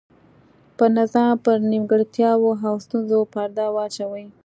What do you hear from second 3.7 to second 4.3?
واچوي.